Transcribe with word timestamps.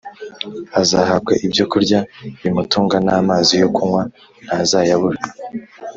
azahabwa 0.81 1.33
ibyo 1.45 1.65
kurya 1.71 1.99
bimutunga 2.41 2.97
n’amazi 3.05 3.53
yo 3.61 3.67
kunywa 3.75 4.01
ntazayabura 4.45 5.21